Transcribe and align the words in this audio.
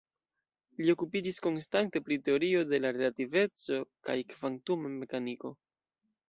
Li 0.85 0.93
okupiĝis 0.93 1.35
konstante 1.47 2.01
pri 2.07 2.17
Teorio 2.29 2.63
de 2.71 2.79
la 2.85 2.93
relativeco 2.97 3.79
kaj 4.09 4.17
kvantuma 4.33 4.93
mekaniko. 4.97 5.55